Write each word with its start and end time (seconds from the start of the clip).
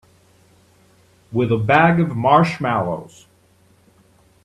With 1.31 1.51
a 1.51 1.59
bag 1.59 1.99
of 1.99 2.17
marshmallows. 2.17 3.27